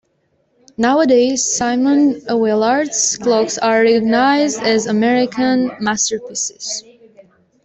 [0.77, 6.83] Nowadays, Simon Willard's clocks are recognized as American masterpieces.